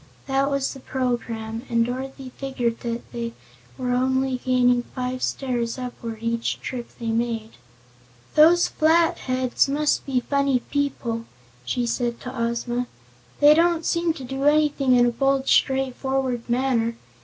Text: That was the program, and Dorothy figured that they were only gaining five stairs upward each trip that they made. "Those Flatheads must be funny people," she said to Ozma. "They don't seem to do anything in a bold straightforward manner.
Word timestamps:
That 0.25 0.49
was 0.49 0.73
the 0.73 0.79
program, 0.79 1.63
and 1.69 1.85
Dorothy 1.85 2.31
figured 2.35 2.79
that 2.79 3.11
they 3.11 3.33
were 3.77 3.91
only 3.91 4.39
gaining 4.43 4.81
five 4.95 5.21
stairs 5.21 5.77
upward 5.77 6.17
each 6.23 6.59
trip 6.59 6.87
that 6.89 6.97
they 6.97 7.11
made. 7.11 7.51
"Those 8.33 8.67
Flatheads 8.67 9.69
must 9.69 10.03
be 10.07 10.19
funny 10.21 10.61
people," 10.71 11.25
she 11.65 11.85
said 11.85 12.19
to 12.21 12.35
Ozma. 12.35 12.87
"They 13.41 13.53
don't 13.53 13.85
seem 13.85 14.11
to 14.13 14.23
do 14.23 14.45
anything 14.45 14.95
in 14.95 15.05
a 15.05 15.11
bold 15.11 15.47
straightforward 15.47 16.49
manner. 16.49 16.95